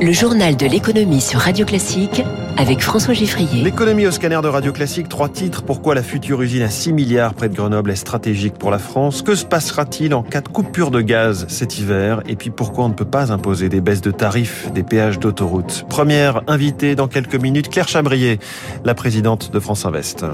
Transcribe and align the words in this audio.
Le 0.00 0.12
journal 0.12 0.56
de 0.56 0.66
l'économie 0.66 1.20
sur 1.20 1.40
Radio 1.40 1.64
Classique 1.64 2.22
avec 2.58 2.82
François 2.82 3.14
Giffrier. 3.14 3.62
L'économie 3.62 4.06
au 4.06 4.10
scanner 4.10 4.40
de 4.42 4.48
Radio 4.48 4.72
Classique, 4.72 5.08
trois 5.08 5.28
titres. 5.28 5.62
Pourquoi 5.62 5.94
la 5.94 6.02
future 6.02 6.42
usine 6.42 6.62
à 6.62 6.68
6 6.68 6.92
milliards 6.92 7.34
près 7.34 7.48
de 7.48 7.54
Grenoble 7.54 7.90
est 7.90 7.96
stratégique 7.96 8.54
pour 8.54 8.70
la 8.70 8.78
France? 8.78 9.22
Que 9.22 9.34
se 9.34 9.44
passera-t-il 9.44 10.14
en 10.14 10.22
cas 10.22 10.42
de 10.42 10.48
coupure 10.48 10.90
de 10.90 11.00
gaz 11.00 11.46
cet 11.48 11.78
hiver? 11.78 12.22
Et 12.26 12.36
puis 12.36 12.50
pourquoi 12.50 12.84
on 12.84 12.88
ne 12.88 12.94
peut 12.94 13.04
pas 13.06 13.32
imposer 13.32 13.68
des 13.68 13.80
baisses 13.80 14.02
de 14.02 14.10
tarifs 14.10 14.70
des 14.72 14.82
péages 14.82 15.18
d'autoroute 15.18 15.86
Première 15.88 16.42
invitée 16.46 16.94
dans 16.94 17.08
quelques 17.08 17.36
minutes, 17.36 17.70
Claire 17.70 17.88
Chabrier, 17.88 18.38
la 18.84 18.94
présidente 18.94 19.50
de 19.50 19.60
France 19.60 19.86
Invest. 19.86 20.26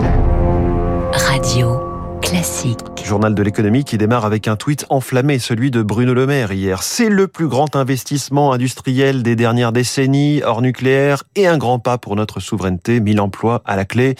Radio 1.12 1.91
classique. 2.22 2.78
Journal 3.04 3.34
de 3.34 3.42
l'économie 3.42 3.84
qui 3.84 3.98
démarre 3.98 4.24
avec 4.24 4.48
un 4.48 4.56
tweet 4.56 4.86
enflammé, 4.88 5.38
celui 5.38 5.70
de 5.70 5.82
Bruno 5.82 6.14
Le 6.14 6.26
Maire 6.26 6.52
hier. 6.52 6.82
C'est 6.82 7.08
le 7.08 7.28
plus 7.28 7.48
grand 7.48 7.76
investissement 7.76 8.52
industriel 8.52 9.22
des 9.22 9.36
dernières 9.36 9.72
décennies, 9.72 10.42
hors 10.42 10.62
nucléaire, 10.62 11.24
et 11.34 11.46
un 11.46 11.58
grand 11.58 11.78
pas 11.78 11.98
pour 11.98 12.16
notre 12.16 12.40
souveraineté, 12.40 13.00
1000 13.00 13.20
emplois 13.20 13.62
à 13.66 13.76
la 13.76 13.84
clé. 13.84 14.14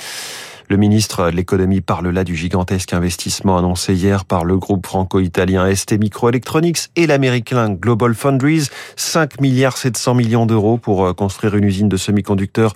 Le 0.73 0.79
ministre 0.79 1.31
de 1.31 1.37
l'économie 1.37 1.83
parle 1.83 2.09
là 2.09 2.25
du 2.25 2.35
gigantesque 2.35 2.95
investissement 2.95 3.59
annoncé 3.59 3.93
hier 3.93 4.25
par 4.25 4.47
le 4.47 4.57
groupe 4.57 4.87
franco-italien 4.87 5.71
ST 5.75 5.99
Microelectronics 5.99 6.89
et 6.97 7.07
l'américain 7.07 7.69
Global 7.69 8.15
Foundries, 8.15 8.69
5 8.97 9.43
milliards 9.43 9.77
700 9.77 10.15
millions 10.15 10.47
d'euros 10.47 10.79
pour 10.79 11.05
euh, 11.05 11.13
construire 11.13 11.57
une 11.57 11.65
usine 11.65 11.91
de 11.91 11.99
semi-conducteurs 11.99 12.73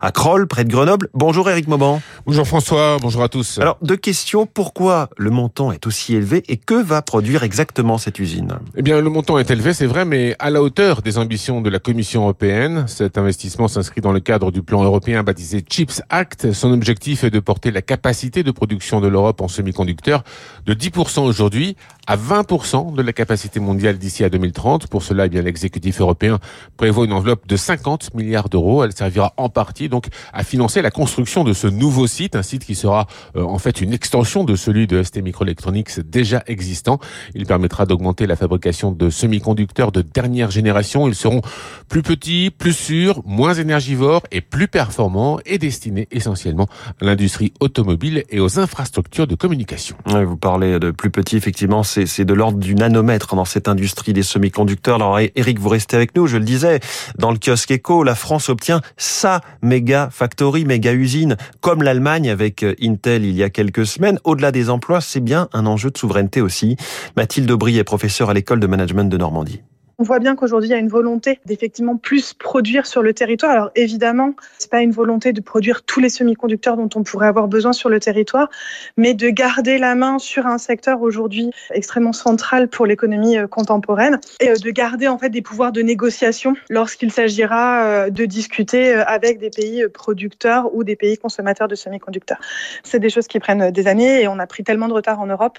à 0.00 0.10
Kroll, 0.10 0.48
près 0.48 0.64
de 0.64 0.72
Grenoble. 0.72 1.08
Bonjour 1.14 1.48
Eric 1.48 1.68
Mauban. 1.68 2.02
Bonjour 2.26 2.48
François, 2.48 2.96
bonjour 3.00 3.22
à 3.22 3.28
tous. 3.28 3.58
Alors, 3.60 3.78
deux 3.80 3.96
questions. 3.96 4.46
Pourquoi 4.46 5.08
le 5.16 5.30
montant 5.30 5.70
est 5.70 5.86
aussi 5.86 6.16
élevé 6.16 6.42
et 6.48 6.56
que 6.56 6.74
va 6.74 7.00
produire 7.00 7.44
exactement 7.44 7.96
cette 7.96 8.18
usine? 8.18 8.58
Eh 8.76 8.82
bien, 8.82 9.00
le 9.00 9.08
montant 9.08 9.38
est 9.38 9.52
élevé, 9.52 9.72
c'est 9.72 9.86
vrai, 9.86 10.04
mais 10.04 10.34
à 10.40 10.50
la 10.50 10.62
hauteur 10.62 11.00
des 11.00 11.16
ambitions 11.16 11.60
de 11.60 11.70
la 11.70 11.78
Commission 11.78 12.22
européenne. 12.22 12.86
Cet 12.88 13.18
investissement 13.18 13.68
s'inscrit 13.68 14.00
dans 14.00 14.10
le 14.10 14.18
cadre 14.18 14.50
du 14.50 14.62
plan 14.62 14.82
européen 14.82 15.22
baptisé 15.22 15.64
CHIPS 15.64 16.02
Act. 16.10 16.52
Son 16.52 16.72
objectif 16.72 17.22
est 17.22 17.30
de 17.30 17.35
porter 17.38 17.70
la 17.70 17.82
capacité 17.82 18.42
de 18.42 18.50
production 18.50 19.00
de 19.00 19.08
l'Europe 19.08 19.40
en 19.40 19.48
semi-conducteurs 19.48 20.24
de 20.66 20.74
10% 20.74 21.20
aujourd'hui 21.20 21.76
à 22.06 22.16
20% 22.16 22.94
de 22.94 23.02
la 23.02 23.12
capacité 23.12 23.58
mondiale 23.60 23.98
d'ici 23.98 24.24
à 24.24 24.28
2030. 24.28 24.86
Pour 24.86 25.02
cela, 25.02 25.26
eh 25.26 25.28
bien, 25.28 25.42
l'exécutif 25.42 26.00
européen 26.00 26.38
prévoit 26.76 27.04
une 27.04 27.12
enveloppe 27.12 27.46
de 27.48 27.56
50 27.56 28.14
milliards 28.14 28.48
d'euros. 28.48 28.84
Elle 28.84 28.92
servira 28.92 29.34
en 29.36 29.48
partie 29.48 29.88
donc 29.88 30.06
à 30.32 30.44
financer 30.44 30.82
la 30.82 30.90
construction 30.90 31.42
de 31.42 31.52
ce 31.52 31.66
nouveau 31.66 32.06
site, 32.06 32.36
un 32.36 32.42
site 32.42 32.64
qui 32.64 32.74
sera 32.74 33.06
euh, 33.34 33.42
en 33.42 33.58
fait 33.58 33.80
une 33.80 33.92
extension 33.92 34.44
de 34.44 34.54
celui 34.54 34.86
de 34.86 35.02
ST 35.02 35.18
Microelectronics 35.18 36.00
déjà 36.00 36.42
existant. 36.46 36.98
Il 37.34 37.46
permettra 37.46 37.86
d'augmenter 37.86 38.26
la 38.26 38.36
fabrication 38.36 38.92
de 38.92 39.10
semi-conducteurs 39.10 39.90
de 39.90 40.02
dernière 40.02 40.50
génération. 40.50 41.08
Ils 41.08 41.14
seront 41.14 41.40
plus 41.88 42.02
petits, 42.02 42.50
plus 42.50 42.72
sûrs, 42.72 43.22
moins 43.24 43.54
énergivores 43.54 44.22
et 44.30 44.40
plus 44.40 44.68
performants 44.68 45.38
et 45.44 45.58
destinés 45.58 46.06
essentiellement 46.10 46.66
à 47.00 47.04
l'industrie 47.04 47.15
automobile 47.60 48.24
et 48.30 48.40
aux 48.40 48.58
infrastructures 48.58 49.26
de 49.26 49.34
communication. 49.34 49.96
Vous 50.06 50.36
parlez 50.36 50.78
de 50.78 50.90
plus 50.90 51.10
petits, 51.10 51.36
effectivement, 51.36 51.82
c'est 51.82 52.24
de 52.24 52.34
l'ordre 52.34 52.58
du 52.58 52.74
nanomètre 52.74 53.34
dans 53.34 53.44
cette 53.44 53.68
industrie 53.68 54.12
des 54.12 54.22
semi-conducteurs. 54.22 54.96
Alors 54.96 55.18
Eric, 55.18 55.58
vous 55.58 55.68
restez 55.68 55.96
avec 55.96 56.16
nous, 56.16 56.26
je 56.26 56.36
le 56.36 56.44
disais, 56.44 56.80
dans 57.18 57.30
le 57.30 57.38
kiosque 57.38 57.72
Eco, 57.72 58.04
la 58.04 58.14
France 58.14 58.48
obtient 58.48 58.80
sa 58.96 59.40
méga 59.62 60.08
factory, 60.10 60.64
méga 60.64 60.92
usine, 60.92 61.36
comme 61.60 61.82
l'Allemagne 61.82 62.30
avec 62.30 62.62
euh, 62.62 62.74
Intel 62.82 63.24
il 63.24 63.34
y 63.34 63.42
a 63.42 63.50
quelques 63.50 63.86
semaines. 63.86 64.18
Au-delà 64.24 64.52
des 64.52 64.70
emplois, 64.70 65.00
c'est 65.00 65.20
bien 65.20 65.48
un 65.52 65.66
enjeu 65.66 65.90
de 65.90 65.98
souveraineté 65.98 66.40
aussi. 66.40 66.76
Mathilde 67.16 67.50
Aubry 67.50 67.78
est 67.78 67.84
professeure 67.84 68.30
à 68.30 68.34
l'école 68.34 68.60
de 68.60 68.66
management 68.66 69.10
de 69.10 69.16
Normandie. 69.16 69.60
On 69.98 70.04
voit 70.04 70.18
bien 70.18 70.36
qu'aujourd'hui, 70.36 70.68
il 70.68 70.72
y 70.72 70.74
a 70.74 70.78
une 70.78 70.90
volonté 70.90 71.40
d'effectivement 71.46 71.96
plus 71.96 72.34
produire 72.34 72.84
sur 72.84 73.02
le 73.02 73.14
territoire. 73.14 73.50
Alors 73.50 73.70
évidemment, 73.76 74.34
c'est 74.58 74.70
pas 74.70 74.82
une 74.82 74.90
volonté 74.90 75.32
de 75.32 75.40
produire 75.40 75.84
tous 75.84 76.00
les 76.00 76.10
semi-conducteurs 76.10 76.76
dont 76.76 76.90
on 76.96 77.02
pourrait 77.02 77.28
avoir 77.28 77.48
besoin 77.48 77.72
sur 77.72 77.88
le 77.88 77.98
territoire, 77.98 78.50
mais 78.98 79.14
de 79.14 79.30
garder 79.30 79.78
la 79.78 79.94
main 79.94 80.18
sur 80.18 80.46
un 80.46 80.58
secteur 80.58 81.00
aujourd'hui 81.00 81.50
extrêmement 81.70 82.12
central 82.12 82.68
pour 82.68 82.84
l'économie 82.84 83.38
euh, 83.38 83.46
contemporaine 83.46 84.20
et 84.40 84.50
euh, 84.50 84.56
de 84.56 84.70
garder 84.70 85.08
en 85.08 85.16
fait 85.16 85.30
des 85.30 85.40
pouvoirs 85.40 85.72
de 85.72 85.80
négociation 85.80 86.52
lorsqu'il 86.68 87.10
s'agira 87.10 87.86
euh, 87.86 88.10
de 88.10 88.26
discuter 88.26 88.92
avec 88.92 89.38
des 89.38 89.48
pays 89.48 89.88
producteurs 89.88 90.74
ou 90.74 90.84
des 90.84 90.96
pays 90.96 91.16
consommateurs 91.16 91.68
de 91.68 91.74
semi-conducteurs. 91.74 92.40
C'est 92.82 92.98
des 93.00 93.08
choses 93.08 93.28
qui 93.28 93.38
prennent 93.38 93.70
des 93.70 93.86
années 93.86 94.20
et 94.20 94.28
on 94.28 94.38
a 94.40 94.46
pris 94.46 94.62
tellement 94.62 94.88
de 94.88 94.92
retard 94.92 95.20
en 95.20 95.26
Europe 95.26 95.58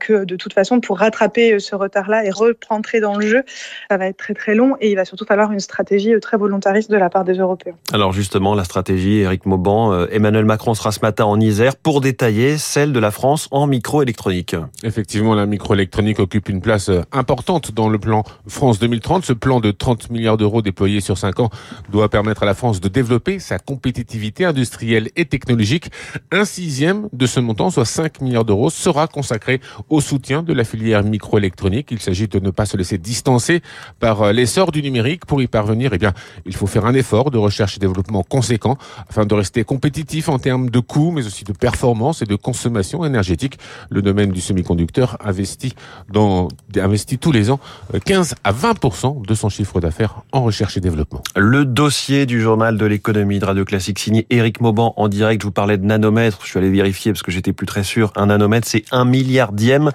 que 0.00 0.24
de 0.24 0.36
toute 0.36 0.52
façon, 0.52 0.80
pour 0.80 0.98
rattraper 0.98 1.58
ce 1.58 1.74
retard-là 1.74 2.26
et 2.26 2.30
rentrer 2.68 3.00
dans 3.00 3.16
le 3.16 3.26
jeu, 3.26 3.42
ça 3.90 3.96
va 3.96 4.06
être 4.06 4.16
très 4.16 4.34
très 4.34 4.54
long 4.54 4.76
et 4.80 4.90
il 4.90 4.96
va 4.96 5.04
surtout 5.04 5.24
falloir 5.24 5.52
une 5.52 5.60
stratégie 5.60 6.14
euh, 6.14 6.20
très 6.20 6.36
volontariste 6.36 6.90
de 6.90 6.96
la 6.96 7.10
part 7.10 7.24
des 7.24 7.34
Européens. 7.34 7.74
Alors 7.92 8.12
justement, 8.12 8.54
la 8.54 8.64
stratégie, 8.64 9.18
Eric 9.18 9.46
Mauban, 9.46 9.92
euh, 9.92 10.06
Emmanuel 10.10 10.44
Macron 10.44 10.74
sera 10.74 10.92
ce 10.92 11.00
matin 11.00 11.24
en 11.24 11.40
Isère 11.40 11.76
pour 11.76 12.00
détailler 12.00 12.58
celle 12.58 12.92
de 12.92 13.00
la 13.00 13.10
France 13.10 13.48
en 13.50 13.66
microélectronique. 13.66 14.56
Effectivement, 14.82 15.34
la 15.34 15.46
microélectronique 15.46 16.18
occupe 16.18 16.48
une 16.48 16.60
place 16.60 16.88
euh, 16.88 17.02
importante 17.12 17.72
dans 17.72 17.88
le 17.88 17.98
plan 17.98 18.22
France 18.46 18.78
2030. 18.78 19.24
Ce 19.24 19.32
plan 19.32 19.60
de 19.60 19.70
30 19.70 20.10
milliards 20.10 20.36
d'euros 20.36 20.62
déployé 20.62 21.00
sur 21.00 21.18
5 21.18 21.40
ans 21.40 21.50
doit 21.90 22.08
permettre 22.08 22.42
à 22.42 22.46
la 22.46 22.54
France 22.54 22.80
de 22.80 22.88
développer 22.88 23.38
sa 23.38 23.58
compétitivité 23.58 24.44
industrielle 24.44 25.10
et 25.16 25.24
technologique. 25.24 25.90
Un 26.30 26.44
sixième 26.44 27.08
de 27.12 27.26
ce 27.26 27.40
montant, 27.40 27.70
soit 27.70 27.84
5 27.84 28.20
milliards 28.20 28.44
d'euros, 28.44 28.70
sera 28.70 29.06
consacré 29.06 29.60
au 29.88 30.00
soutien 30.00 30.42
de 30.42 30.52
la 30.52 30.64
filière 30.64 31.02
microélectronique. 31.02 31.88
Il 31.90 32.00
s'agit 32.00 32.28
de 32.28 32.38
ne 32.38 32.50
pas 32.50 32.66
se 32.66 32.76
laisser 32.76 32.98
distancer 32.98 33.59
par 33.98 34.22
euh, 34.22 34.32
l'essor 34.32 34.72
du 34.72 34.82
numérique. 34.82 35.26
Pour 35.26 35.42
y 35.42 35.46
parvenir, 35.46 35.92
eh 35.92 35.98
bien, 35.98 36.12
il 36.46 36.54
faut 36.54 36.66
faire 36.66 36.86
un 36.86 36.94
effort 36.94 37.30
de 37.30 37.38
recherche 37.38 37.76
et 37.76 37.80
développement 37.80 38.22
conséquent 38.22 38.76
afin 39.08 39.26
de 39.26 39.34
rester 39.34 39.64
compétitif 39.64 40.28
en 40.28 40.38
termes 40.38 40.70
de 40.70 40.80
coûts, 40.80 41.10
mais 41.10 41.26
aussi 41.26 41.44
de 41.44 41.52
performance 41.52 42.22
et 42.22 42.26
de 42.26 42.36
consommation 42.36 43.04
énergétique. 43.04 43.58
Le 43.90 44.02
domaine 44.02 44.30
du 44.30 44.40
semi-conducteur 44.40 45.16
investit 45.24 45.74
dans, 46.12 46.48
investit 46.76 47.18
tous 47.18 47.32
les 47.32 47.50
ans 47.50 47.60
15 48.04 48.32
euh, 48.32 48.34
à 48.44 48.52
20% 48.52 49.26
de 49.26 49.34
son 49.34 49.48
chiffre 49.48 49.80
d'affaires 49.80 50.22
en 50.32 50.42
recherche 50.42 50.76
et 50.76 50.80
développement. 50.80 51.22
Le 51.36 51.64
dossier 51.64 52.26
du 52.26 52.40
journal 52.40 52.76
de 52.76 52.86
l'économie 52.86 53.38
de 53.38 53.44
Radio 53.44 53.64
Classique 53.64 53.98
signé 53.98 54.26
Eric 54.30 54.60
Mauban 54.60 54.94
en 54.96 55.08
direct. 55.08 55.42
Je 55.42 55.46
vous 55.46 55.52
parlais 55.52 55.78
de 55.78 55.84
nanomètres. 55.84 56.40
Je 56.42 56.48
suis 56.48 56.58
allé 56.58 56.70
vérifier 56.70 57.12
parce 57.12 57.22
que 57.22 57.30
j'étais 57.30 57.52
plus 57.52 57.66
très 57.66 57.84
sûr. 57.84 58.12
Un 58.16 58.26
nanomètre, 58.26 58.66
c'est 58.66 58.84
un 58.92 59.04
milliardième 59.04 59.90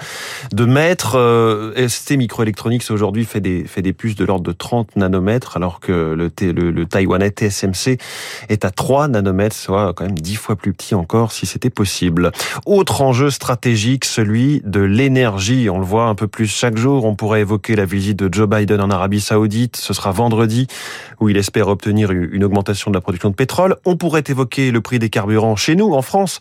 de 0.53 0.65
mètre. 0.65 1.15
Euh, 1.15 1.87
ST 1.87 2.17
Microelectronics 2.17 2.89
aujourd'hui 2.89 3.25
fait 3.25 3.41
des 3.41 3.54
fait 3.63 3.81
des 3.81 3.93
puces 3.93 4.15
de 4.15 4.25
l'ordre 4.25 4.43
de 4.43 4.51
30 4.51 4.95
nanomètres, 4.95 5.57
alors 5.57 5.79
que 5.79 5.91
le, 5.91 6.31
le, 6.51 6.85
taïwanais 6.85 7.29
TSMC 7.29 7.97
est 8.49 8.65
à 8.65 8.71
3 8.71 9.07
nanomètres, 9.07 9.55
soit 9.55 9.93
quand 9.93 10.05
même 10.05 10.17
10 10.17 10.35
fois 10.35 10.55
plus 10.55 10.73
petit 10.73 10.95
encore 10.95 11.31
si 11.31 11.45
c'était 11.45 11.69
possible. 11.69 12.31
Autre 12.65 13.01
enjeu 13.01 13.29
stratégique, 13.29 14.05
celui 14.05 14.61
de 14.65 14.81
l'énergie. 14.81 15.69
On 15.69 15.79
le 15.79 15.85
voit 15.85 16.05
un 16.05 16.15
peu 16.15 16.27
plus 16.27 16.47
chaque 16.47 16.77
jour. 16.77 17.05
On 17.05 17.15
pourrait 17.15 17.41
évoquer 17.41 17.75
la 17.75 17.85
visite 17.85 18.17
de 18.17 18.33
Joe 18.33 18.47
Biden 18.47 18.81
en 18.81 18.89
Arabie 18.89 19.21
Saoudite. 19.21 19.77
Ce 19.77 19.93
sera 19.93 20.11
vendredi 20.11 20.67
où 21.19 21.29
il 21.29 21.37
espère 21.37 21.67
obtenir 21.67 22.11
une 22.11 22.43
augmentation 22.43 22.91
de 22.91 22.95
la 22.95 23.01
production 23.01 23.29
de 23.29 23.35
pétrole. 23.35 23.77
On 23.85 23.97
pourrait 23.97 24.23
évoquer 24.27 24.71
le 24.71 24.81
prix 24.81 24.99
des 24.99 25.09
carburants 25.09 25.55
chez 25.55 25.75
nous, 25.75 25.93
en 25.93 26.01
France 26.01 26.39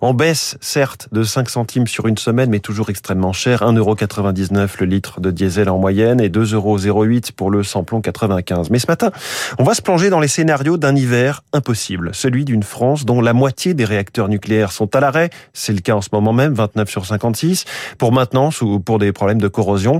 en 0.00 0.14
baisse, 0.14 0.56
certes, 0.60 1.08
de 1.10 1.24
5 1.24 1.50
centimes 1.50 1.86
sur 1.88 2.06
une 2.06 2.18
semaine, 2.18 2.50
mais 2.50 2.60
toujours 2.60 2.88
extrêmement 2.88 3.32
cher. 3.32 3.62
1,99€ 3.62 4.68
le 4.78 4.86
litre 4.86 5.20
de 5.20 5.32
diesel 5.32 5.68
en 5.68 5.78
moyenne 5.78 6.20
et 6.20 6.28
2,08€ 6.28 7.32
pour 7.32 7.50
le 7.50 7.64
samplon 7.64 8.00
95. 8.00 8.70
Mais 8.70 8.78
ce 8.78 8.86
matin, 8.86 9.10
on 9.58 9.64
va 9.64 9.74
se 9.74 9.82
plonger 9.82 10.08
dans 10.08 10.20
les 10.20 10.28
scénarios 10.28 10.76
d'un 10.76 10.94
hiver 10.94 11.42
impossible. 11.52 12.10
Celui 12.12 12.44
d'une 12.44 12.62
France 12.62 13.04
dont 13.04 13.20
la 13.20 13.32
moitié 13.32 13.74
des 13.74 13.84
réacteurs 13.84 14.28
nucléaires 14.28 14.70
sont 14.70 14.94
à 14.94 15.00
l'arrêt. 15.00 15.30
C'est 15.52 15.72
le 15.72 15.80
cas 15.80 15.94
en 15.94 16.00
ce 16.00 16.10
moment 16.12 16.32
même, 16.32 16.54
29 16.54 16.88
sur 16.88 17.04
56, 17.04 17.64
pour 17.98 18.12
maintenance 18.12 18.62
ou 18.62 18.78
pour 18.78 19.00
des 19.00 19.12
problèmes 19.12 19.40
de 19.40 19.48
corrosion. 19.48 19.98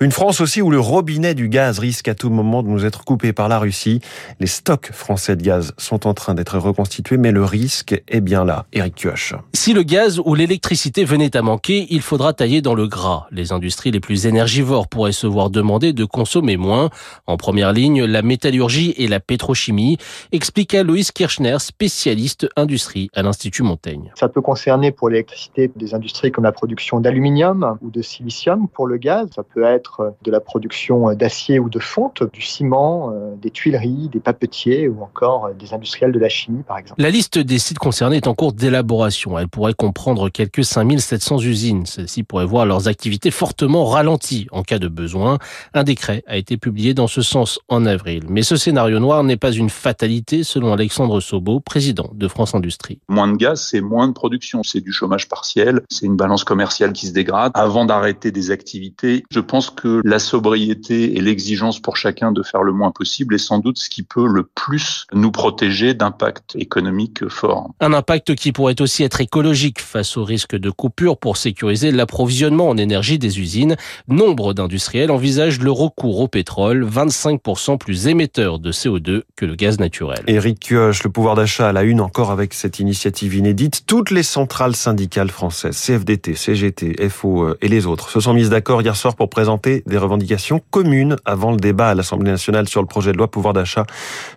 Une 0.00 0.12
France 0.12 0.40
aussi 0.40 0.60
où 0.60 0.70
le 0.70 0.80
robinet 0.80 1.34
du 1.34 1.48
gaz 1.48 1.78
risque 1.78 2.08
à 2.08 2.16
tout 2.16 2.30
moment 2.30 2.64
de 2.64 2.68
nous 2.68 2.84
être 2.84 3.04
coupé 3.04 3.32
par 3.32 3.48
la 3.48 3.60
Russie. 3.60 4.00
Les 4.40 4.48
stocks 4.48 4.90
français 4.92 5.36
de 5.36 5.42
gaz 5.42 5.72
sont 5.78 6.08
en 6.08 6.14
train 6.14 6.34
d'être 6.34 6.58
reconstitués, 6.58 7.16
mais 7.16 7.30
le 7.30 7.44
risque 7.44 8.02
est 8.08 8.20
bien 8.20 8.44
là. 8.44 8.66
Eric 8.72 8.96
Kioch. 8.96 9.35
Si 9.52 9.72
le 9.72 9.82
gaz 9.82 10.20
ou 10.24 10.34
l'électricité 10.34 11.04
venait 11.04 11.36
à 11.36 11.42
manquer, 11.42 11.86
il 11.90 12.00
faudra 12.00 12.32
tailler 12.32 12.62
dans 12.62 12.74
le 12.74 12.86
gras. 12.86 13.26
Les 13.30 13.52
industries 13.52 13.90
les 13.90 14.00
plus 14.00 14.26
énergivores 14.26 14.86
pourraient 14.86 15.12
se 15.12 15.26
voir 15.26 15.50
demander 15.50 15.92
de 15.92 16.04
consommer 16.04 16.56
moins. 16.56 16.90
En 17.26 17.36
première 17.36 17.72
ligne, 17.72 18.04
la 18.04 18.22
métallurgie 18.22 18.94
et 18.96 19.08
la 19.08 19.20
pétrochimie, 19.20 19.98
expliqua 20.32 20.82
Loïs 20.82 21.10
Kirchner, 21.10 21.56
spécialiste 21.58 22.48
industrie 22.56 23.10
à 23.14 23.22
l'Institut 23.22 23.62
Montaigne. 23.62 24.12
Ça 24.14 24.28
peut 24.28 24.40
concerner 24.40 24.92
pour 24.92 25.08
l'électricité 25.08 25.70
des 25.74 25.94
industries 25.94 26.30
comme 26.30 26.44
la 26.44 26.52
production 26.52 27.00
d'aluminium 27.00 27.78
ou 27.82 27.90
de 27.90 28.02
silicium. 28.02 28.68
Pour 28.68 28.86
le 28.86 28.98
gaz, 28.98 29.28
ça 29.34 29.42
peut 29.42 29.64
être 29.64 30.14
de 30.22 30.30
la 30.30 30.40
production 30.40 31.12
d'acier 31.14 31.58
ou 31.58 31.68
de 31.68 31.78
fonte, 31.78 32.22
du 32.32 32.42
ciment, 32.42 33.10
euh, 33.10 33.34
des 33.36 33.50
tuileries, 33.50 34.08
des 34.12 34.20
papetiers 34.20 34.88
ou 34.88 35.02
encore 35.02 35.50
des 35.58 35.74
industriels 35.74 36.12
de 36.12 36.18
la 36.18 36.28
chimie 36.28 36.62
par 36.62 36.78
exemple. 36.78 37.02
La 37.02 37.10
liste 37.10 37.38
des 37.38 37.58
sites 37.58 37.78
concernés 37.78 38.16
est 38.16 38.26
en 38.26 38.34
cours 38.34 38.52
d'élaboration 38.52 39.25
Elle 39.38 39.48
pourrait 39.48 39.74
comprendre 39.74 40.28
quelques 40.28 40.64
5700 40.64 41.40
usines. 41.40 41.86
Celles-ci 41.86 42.22
pourraient 42.22 42.46
voir 42.46 42.66
leurs 42.66 42.88
activités 42.88 43.30
fortement 43.30 43.84
ralenties 43.86 44.46
en 44.52 44.62
cas 44.62 44.78
de 44.78 44.88
besoin. 44.88 45.38
Un 45.74 45.84
décret 45.84 46.22
a 46.26 46.36
été 46.36 46.56
publié 46.56 46.94
dans 46.94 47.08
ce 47.08 47.22
sens 47.22 47.58
en 47.68 47.84
avril. 47.86 48.24
Mais 48.28 48.42
ce 48.42 48.56
scénario 48.56 48.98
noir 48.98 49.24
n'est 49.24 49.36
pas 49.36 49.52
une 49.52 49.70
fatalité 49.70 50.44
selon 50.44 50.72
Alexandre 50.72 51.20
Sobo, 51.20 51.60
président 51.60 52.10
de 52.14 52.28
France 52.28 52.54
Industrie. 52.54 53.00
Moins 53.08 53.28
de 53.28 53.36
gaz, 53.36 53.60
c'est 53.60 53.80
moins 53.80 54.08
de 54.08 54.12
production. 54.12 54.62
C'est 54.62 54.80
du 54.80 54.92
chômage 54.92 55.28
partiel, 55.28 55.82
c'est 55.90 56.06
une 56.06 56.16
balance 56.16 56.44
commerciale 56.44 56.92
qui 56.92 57.06
se 57.06 57.12
dégrade. 57.12 57.52
Avant 57.54 57.84
d'arrêter 57.84 58.30
des 58.30 58.50
activités, 58.50 59.24
je 59.30 59.40
pense 59.40 59.70
que 59.70 60.00
la 60.04 60.18
sobriété 60.18 61.16
et 61.16 61.20
l'exigence 61.20 61.80
pour 61.80 61.96
chacun 61.96 62.32
de 62.32 62.42
faire 62.42 62.62
le 62.62 62.72
moins 62.72 62.90
possible 62.90 63.34
est 63.34 63.38
sans 63.38 63.58
doute 63.58 63.78
ce 63.78 63.90
qui 63.90 64.02
peut 64.02 64.26
le 64.26 64.44
plus 64.44 65.06
nous 65.12 65.30
protéger 65.30 65.94
d'impact 65.94 66.56
économique 66.56 67.28
fort. 67.28 67.70
Un 67.80 67.92
impact 67.92 68.34
qui 68.34 68.52
pourrait 68.52 68.80
aussi 68.80 69.02
être 69.02 69.15
écologique 69.20 69.80
face 69.80 70.16
au 70.16 70.24
risque 70.24 70.56
de 70.56 70.70
coupure 70.70 71.18
pour 71.18 71.36
sécuriser 71.36 71.90
l'approvisionnement 71.90 72.68
en 72.68 72.76
énergie 72.76 73.18
des 73.18 73.40
usines. 73.40 73.76
Nombre 74.08 74.54
d'industriels 74.54 75.10
envisagent 75.10 75.60
le 75.60 75.70
recours 75.70 76.20
au 76.20 76.28
pétrole, 76.28 76.86
25% 76.86 77.78
plus 77.78 78.08
émetteur 78.08 78.58
de 78.58 78.72
CO2 78.72 79.22
que 79.36 79.46
le 79.46 79.54
gaz 79.54 79.78
naturel. 79.78 80.22
Éric 80.26 80.60
Kioch, 80.60 81.04
le 81.04 81.10
pouvoir 81.10 81.34
d'achat 81.34 81.68
à 81.68 81.72
la 81.72 81.82
une 81.82 82.00
encore 82.00 82.30
avec 82.30 82.54
cette 82.54 82.78
initiative 82.78 83.34
inédite. 83.34 83.84
Toutes 83.86 84.10
les 84.10 84.22
centrales 84.22 84.76
syndicales 84.76 85.30
françaises, 85.30 85.80
CFDT, 85.80 86.34
CGT, 86.34 87.08
FO 87.08 87.42
euh, 87.42 87.58
et 87.62 87.68
les 87.68 87.86
autres, 87.86 88.10
se 88.10 88.20
sont 88.20 88.34
mises 88.34 88.50
d'accord 88.50 88.82
hier 88.82 88.96
soir 88.96 89.14
pour 89.14 89.30
présenter 89.30 89.82
des 89.86 89.98
revendications 89.98 90.60
communes 90.70 91.16
avant 91.24 91.50
le 91.50 91.58
débat 91.58 91.90
à 91.90 91.94
l'Assemblée 91.94 92.30
nationale 92.30 92.68
sur 92.68 92.80
le 92.80 92.86
projet 92.86 93.12
de 93.12 93.18
loi 93.18 93.30
pouvoir 93.30 93.54
d'achat. 93.54 93.86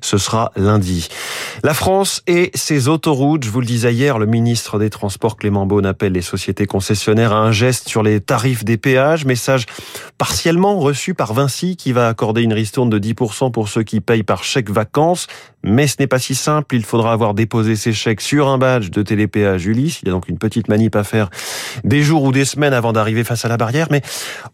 Ce 0.02 0.18
sera 0.18 0.52
lundi. 0.56 1.10
La 1.64 1.74
France 1.74 2.22
et 2.28 2.52
ses 2.54 2.88
autoroutes, 2.88 3.44
je 3.44 3.50
vous 3.50 3.62
le 3.62 3.66
disais 3.66 3.94
hier, 3.94 4.20
le 4.20 4.26
ministre 4.26 4.69
des 4.78 4.90
Transports 4.90 5.38
Clément 5.38 5.66
Beaune 5.66 5.86
appelle 5.86 6.12
les 6.12 6.22
sociétés 6.22 6.68
concessionnaires 6.68 7.32
à 7.32 7.38
un 7.38 7.52
geste 7.52 7.90
sur 7.90 8.04
les 8.04 8.20
tarifs 8.20 8.64
des 8.64 8.78
péages, 8.78 9.26
message 9.26 9.66
partiellement 10.18 10.78
reçu 10.80 11.14
par 11.14 11.34
Vinci 11.34 11.78
qui 11.78 11.94
va 11.94 12.08
accorder 12.10 12.42
une 12.42 12.54
ristourne 12.54 12.90
de 12.90 13.00
10% 13.00 13.52
pour 13.52 13.70
ceux 13.70 13.84
qui 13.84 14.02
payent 14.02 14.24
par 14.24 14.44
chèque 14.44 14.70
vacances. 14.70 15.28
Mais 15.64 15.88
ce 15.88 15.96
n'est 16.00 16.08
pas 16.08 16.20
si 16.20 16.36
simple, 16.36 16.76
il 16.76 16.86
faudra 16.86 17.12
avoir 17.12 17.34
déposé 17.34 17.76
ces 17.76 17.94
chèques 17.94 18.22
sur 18.22 18.48
un 18.48 18.58
badge 18.58 18.92
de 18.92 19.02
télépéage 19.02 19.66
Ulysse. 19.66 20.02
Il 20.02 20.08
y 20.08 20.12
a 20.12 20.14
donc 20.14 20.28
une 20.30 20.38
petite 20.38 20.68
manip 20.68 20.96
à 20.96 21.04
faire 21.04 21.30
des 21.84 22.04
jours 22.04 22.24
ou 22.24 22.32
des 22.32 22.46
semaines 22.46 22.74
avant 22.74 22.94
d'arriver 22.94 23.24
face 23.24 23.46
à 23.46 23.48
la 23.48 23.58
barrière. 23.58 23.88
Mais 23.92 24.02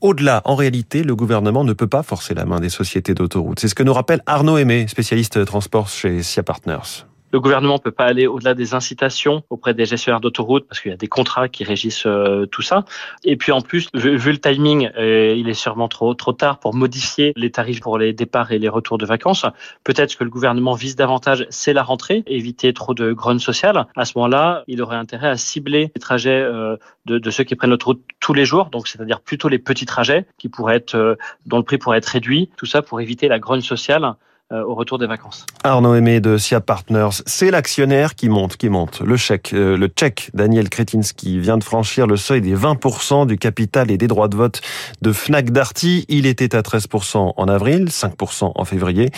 au-delà, 0.02 0.42
en 0.46 0.56
réalité, 0.56 1.04
le 1.04 1.16
gouvernement 1.16 1.64
ne 1.64 1.74
peut 1.74 1.88
pas 1.88 2.04
forcer 2.04 2.34
la 2.34 2.46
main 2.46 2.60
des 2.60 2.70
sociétés 2.70 3.14
d'autoroutes. 3.14 3.60
C'est 3.60 3.68
ce 3.68 3.76
que 3.76 3.84
nous 3.84 3.94
rappelle 3.94 4.22
Arnaud 4.26 4.58
Aimé, 4.58 4.86
spécialiste 4.88 5.46
transport 5.46 5.90
chez 5.90 6.24
SIA 6.24 6.44
Partners. 6.44 7.06
Le 7.36 7.42
gouvernement 7.42 7.74
ne 7.74 7.80
peut 7.80 7.92
pas 7.92 8.06
aller 8.06 8.28
au-delà 8.28 8.54
des 8.54 8.76
incitations 8.76 9.44
auprès 9.50 9.74
des 9.74 9.84
gestionnaires 9.84 10.22
d'autoroutes 10.22 10.70
parce 10.70 10.80
qu'il 10.80 10.92
y 10.92 10.94
a 10.94 10.98
des 10.98 11.10
contrats 11.10 11.50
qui 11.50 11.66
régissent 11.66 12.06
euh, 12.06 12.46
tout 12.46 12.62
ça. 12.62 12.86
Et 13.26 13.36
puis 13.36 13.52
en 13.52 13.60
plus, 13.60 13.90
vu, 13.94 14.32
le 14.32 14.38
timing, 14.38 14.90
euh, 14.98 15.36
il 15.36 15.50
est 15.50 15.54
sûrement 15.54 15.90
trop 15.90 16.14
trop 16.14 16.32
tard 16.32 16.60
pour 16.60 16.74
modifier 16.74 17.34
les 17.36 17.52
tarifs 17.52 17.82
pour 17.82 17.98
les 17.98 18.14
départs 18.14 18.54
et 18.54 18.58
les 18.58 18.70
retours 18.70 18.98
de 18.98 19.06
vacances. 19.06 19.46
Peut-être 19.84 20.16
que 20.16 20.24
le 20.24 20.30
gouvernement 20.30 20.76
vise 20.76 20.96
davantage, 20.96 21.46
c'est 21.50 21.74
la 21.74 21.84
rentrée, 21.84 22.24
éviter 22.26 22.72
trop 22.72 22.94
de 22.94 23.12
grogne 23.12 23.40
sociale. 23.40 23.86
À 23.98 24.06
ce 24.06 24.14
moment-là, 24.16 24.64
il 24.68 24.82
aurait 24.82 24.96
intérêt 24.96 25.28
à 25.28 25.36
cibler 25.36 25.92
les 25.94 26.00
trajets 26.00 26.42
euh, 26.42 26.78
de, 27.06 27.18
de, 27.18 27.32
ceux 27.32 27.44
qui 27.44 27.56
prennent 27.56 27.72
l'autoroute 27.72 28.02
tous 28.22 28.34
les 28.34 28.46
jours, 28.46 28.68
donc 28.68 28.88
c'est-à-dire 28.88 29.20
plutôt 29.20 29.50
les 29.50 29.60
petits 29.60 29.86
trajets 29.86 30.26
qui 30.38 30.48
pourraient 30.48 30.78
être, 30.78 31.18
dont 31.46 31.58
le 31.58 31.64
prix 31.64 31.80
pourrait 31.80 31.98
être 31.98 32.06
réduit. 32.06 32.50
Tout 32.56 32.66
ça 32.66 32.82
pour 32.82 33.02
éviter 33.02 33.28
la 33.28 33.40
grogne 33.40 33.60
sociale 33.60 34.06
euh, 34.06 34.14
au 34.52 34.76
retour 34.76 35.00
des 35.00 35.08
vacances. 35.08 35.46
Arnaud 35.64 35.96
Aimé 35.96 36.20
de 36.20 36.38
SIA 36.38 36.62
Partners, 36.62 37.24
c'est 37.26 37.50
l'actionnaire 37.50 38.14
qui 38.14 38.30
monte, 38.30 38.58
qui 38.58 38.70
monte. 38.70 39.02
Le 39.02 39.18
chèque, 39.18 39.54
euh, 39.54 39.76
le 39.76 39.88
tchèque 39.88 40.30
Daniel 40.36 40.70
Kretinsky 40.70 41.40
vient 41.40 41.58
de 41.58 41.64
franchir 41.64 42.06
le 42.06 42.16
seuil 42.16 42.42
des 42.42 42.56
20% 42.56 43.26
du 43.26 43.38
capital 43.38 43.90
et 43.90 43.98
des 43.98 44.08
droits 44.08 44.28
de 44.28 44.36
vote 44.36 44.62
de 45.02 45.12
Fnac 45.12 45.50
Darty. 45.50 46.06
Il 46.10 46.28
était 46.28 46.56
à 46.56 46.62
13% 46.62 47.34
en 47.36 47.48
avril, 47.48 47.86
5% 47.86 48.52
en 48.54 48.66
février. 48.66 49.10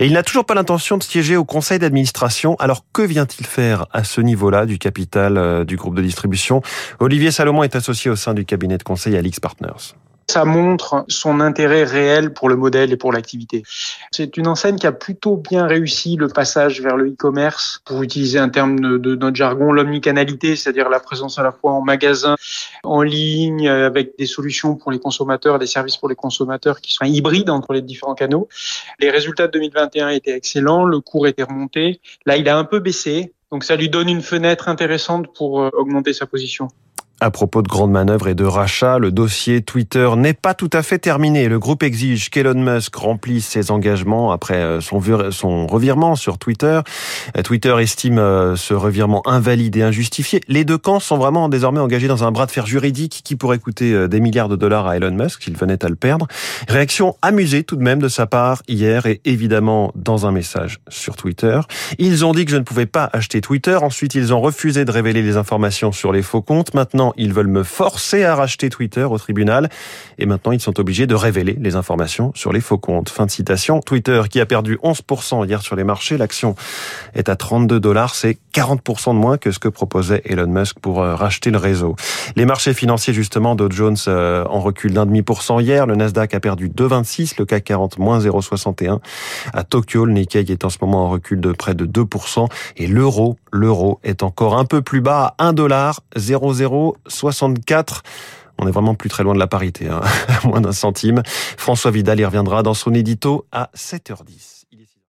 Et 0.00 0.06
il 0.06 0.14
n'a 0.14 0.22
toujours 0.22 0.46
pas 0.46 0.54
l'intention 0.54 0.96
de 0.96 1.02
siéger 1.02 1.36
au 1.36 1.44
conseil 1.44 1.78
d'administration. 1.78 2.56
Alors 2.58 2.84
que 2.92 3.02
vient-il 3.02 3.44
faire 3.44 3.86
à 3.92 4.04
ce 4.04 4.22
niveau-là 4.22 4.64
du 4.64 4.78
capital 4.78 5.36
euh, 5.36 5.64
du 5.64 5.76
groupe 5.76 5.96
de 5.96 6.02
distribution? 6.02 6.62
Olivier 6.98 7.30
Salomon 7.30 7.62
est 7.62 7.76
associé 7.76 8.10
au 8.10 8.16
sein 8.16 8.32
du 8.32 8.46
cabinet 8.46 8.78
de 8.78 8.82
conseil 8.82 9.16
Alix 9.16 9.38
Partners 9.38 9.94
ça 10.32 10.46
montre 10.46 11.04
son 11.08 11.40
intérêt 11.40 11.84
réel 11.84 12.32
pour 12.32 12.48
le 12.48 12.56
modèle 12.56 12.90
et 12.90 12.96
pour 12.96 13.12
l'activité. 13.12 13.64
C'est 14.10 14.38
une 14.38 14.46
enseigne 14.46 14.76
qui 14.76 14.86
a 14.86 14.92
plutôt 14.92 15.36
bien 15.36 15.66
réussi 15.66 16.16
le 16.16 16.28
passage 16.28 16.80
vers 16.80 16.96
le 16.96 17.10
e-commerce, 17.10 17.82
pour 17.84 18.02
utiliser 18.02 18.38
un 18.38 18.48
terme 18.48 18.98
de, 18.98 19.14
notre 19.14 19.36
jargon, 19.36 19.72
l'omnicanalité, 19.72 20.56
c'est-à-dire 20.56 20.88
la 20.88 21.00
présence 21.00 21.38
à 21.38 21.42
la 21.42 21.52
fois 21.52 21.72
en 21.72 21.82
magasin, 21.82 22.36
en 22.82 23.02
ligne, 23.02 23.68
avec 23.68 24.16
des 24.18 24.24
solutions 24.24 24.74
pour 24.74 24.90
les 24.90 24.98
consommateurs, 24.98 25.58
des 25.58 25.66
services 25.66 25.98
pour 25.98 26.08
les 26.08 26.14
consommateurs 26.14 26.80
qui 26.80 26.94
sont 26.94 27.04
hybrides 27.04 27.50
entre 27.50 27.74
les 27.74 27.82
différents 27.82 28.14
canaux. 28.14 28.48
Les 29.00 29.10
résultats 29.10 29.48
de 29.48 29.52
2021 29.52 30.08
étaient 30.08 30.34
excellents, 30.34 30.86
le 30.86 31.00
cours 31.00 31.26
était 31.26 31.42
remonté. 31.42 32.00
Là, 32.24 32.38
il 32.38 32.48
a 32.48 32.56
un 32.56 32.64
peu 32.64 32.80
baissé, 32.80 33.34
donc 33.50 33.64
ça 33.64 33.76
lui 33.76 33.90
donne 33.90 34.08
une 34.08 34.22
fenêtre 34.22 34.70
intéressante 34.70 35.26
pour 35.34 35.60
euh, 35.60 35.68
augmenter 35.74 36.14
sa 36.14 36.24
position. 36.24 36.68
À 37.22 37.30
propos 37.30 37.62
de 37.62 37.68
grandes 37.68 37.92
manœuvres 37.92 38.26
et 38.26 38.34
de 38.34 38.42
rachats, 38.42 38.98
le 38.98 39.12
dossier 39.12 39.62
Twitter 39.62 40.10
n'est 40.16 40.32
pas 40.32 40.54
tout 40.54 40.70
à 40.72 40.82
fait 40.82 40.98
terminé. 40.98 41.46
Le 41.46 41.60
groupe 41.60 41.84
exige 41.84 42.30
qu'Elon 42.30 42.60
Musk 42.60 42.96
remplisse 42.96 43.46
ses 43.46 43.70
engagements 43.70 44.32
après 44.32 44.56
euh, 44.56 44.80
son, 44.80 45.00
son 45.30 45.68
revirement 45.68 46.16
sur 46.16 46.38
Twitter. 46.38 46.80
Euh, 47.36 47.42
Twitter 47.42 47.76
estime 47.78 48.18
euh, 48.18 48.56
ce 48.56 48.74
revirement 48.74 49.22
invalide 49.24 49.76
et 49.76 49.82
injustifié. 49.82 50.40
Les 50.48 50.64
deux 50.64 50.78
camps 50.78 50.98
sont 50.98 51.16
vraiment 51.16 51.48
désormais 51.48 51.78
engagés 51.78 52.08
dans 52.08 52.24
un 52.24 52.32
bras 52.32 52.46
de 52.46 52.50
fer 52.50 52.66
juridique 52.66 53.20
qui 53.22 53.36
pourrait 53.36 53.60
coûter 53.60 54.08
des 54.08 54.18
milliards 54.18 54.48
de 54.48 54.56
dollars 54.56 54.88
à 54.88 54.96
Elon 54.96 55.12
Musk 55.12 55.44
s'il 55.44 55.56
venait 55.56 55.84
à 55.84 55.88
le 55.88 55.94
perdre. 55.94 56.26
Réaction 56.66 57.14
amusée 57.22 57.62
tout 57.62 57.76
de 57.76 57.84
même 57.84 58.00
de 58.00 58.08
sa 58.08 58.26
part 58.26 58.64
hier 58.66 59.06
et 59.06 59.20
évidemment 59.24 59.92
dans 59.94 60.26
un 60.26 60.32
message 60.32 60.80
sur 60.88 61.14
Twitter. 61.14 61.60
Ils 61.98 62.24
ont 62.24 62.32
dit 62.32 62.46
que 62.46 62.50
je 62.50 62.56
ne 62.56 62.64
pouvais 62.64 62.86
pas 62.86 63.08
acheter 63.12 63.40
Twitter. 63.40 63.76
Ensuite, 63.80 64.16
ils 64.16 64.34
ont 64.34 64.40
refusé 64.40 64.84
de 64.84 64.90
révéler 64.90 65.22
les 65.22 65.36
informations 65.36 65.92
sur 65.92 66.10
les 66.10 66.22
faux 66.22 66.42
comptes. 66.42 66.74
Maintenant, 66.74 67.11
ils 67.16 67.32
veulent 67.32 67.46
me 67.46 67.62
forcer 67.62 68.24
à 68.24 68.34
racheter 68.34 68.68
Twitter 68.68 69.04
au 69.04 69.18
tribunal. 69.18 69.68
Et 70.18 70.26
maintenant, 70.26 70.52
ils 70.52 70.60
sont 70.60 70.78
obligés 70.80 71.06
de 71.06 71.14
révéler 71.14 71.56
les 71.60 71.76
informations 71.76 72.32
sur 72.34 72.52
les 72.52 72.60
faux 72.60 72.78
comptes. 72.78 73.08
Fin 73.08 73.26
de 73.26 73.30
citation. 73.30 73.80
Twitter, 73.80 74.22
qui 74.30 74.40
a 74.40 74.46
perdu 74.46 74.78
11% 74.82 75.46
hier 75.46 75.62
sur 75.62 75.76
les 75.76 75.84
marchés, 75.84 76.16
l'action 76.16 76.54
est 77.14 77.28
à 77.28 77.36
32 77.36 77.80
dollars. 77.80 78.14
C'est 78.14 78.38
40% 78.54 79.14
de 79.14 79.18
moins 79.18 79.38
que 79.38 79.50
ce 79.50 79.58
que 79.58 79.68
proposait 79.68 80.22
Elon 80.24 80.46
Musk 80.46 80.78
pour 80.80 81.02
euh, 81.02 81.14
racheter 81.14 81.50
le 81.50 81.58
réseau. 81.58 81.96
Les 82.36 82.46
marchés 82.46 82.74
financiers, 82.74 83.14
justement, 83.14 83.54
Dow 83.54 83.70
Jones 83.70 83.96
euh, 84.08 84.44
en 84.48 84.60
recul 84.60 84.92
d'un 84.92 85.06
demi 85.06 85.22
pour 85.22 85.42
cent 85.42 85.58
hier. 85.60 85.86
Le 85.86 85.94
Nasdaq 85.94 86.34
a 86.34 86.40
perdu 86.40 86.68
2,26, 86.68 87.34
le 87.38 87.44
CAC 87.44 87.64
40 87.64 87.98
moins 87.98 88.18
0,61. 88.18 88.98
À 89.52 89.64
Tokyo, 89.64 90.04
le 90.04 90.12
Nikkei 90.12 90.50
est 90.50 90.64
en 90.64 90.70
ce 90.70 90.78
moment 90.80 91.06
en 91.06 91.10
recul 91.10 91.40
de 91.40 91.52
près 91.52 91.74
de 91.74 91.86
2%. 91.86 92.48
Et 92.76 92.86
l'euro, 92.86 93.36
l'euro 93.52 94.00
est 94.02 94.22
encore 94.22 94.56
un 94.56 94.64
peu 94.64 94.82
plus 94.82 95.00
bas 95.00 95.34
à 95.38 95.46
1 95.46 95.52
dollar 95.52 96.00
0,0 96.16 96.94
64. 97.06 98.02
On 98.58 98.68
est 98.68 98.70
vraiment 98.70 98.94
plus 98.94 99.08
très 99.08 99.22
loin 99.22 99.34
de 99.34 99.38
la 99.38 99.46
parité, 99.46 99.88
hein. 99.88 100.00
moins 100.44 100.60
d'un 100.60 100.72
centime. 100.72 101.22
François 101.26 101.90
Vidal 101.90 102.20
y 102.20 102.24
reviendra 102.24 102.62
dans 102.62 102.74
son 102.74 102.94
édito 102.94 103.46
à 103.50 103.70
7h10. 103.76 104.61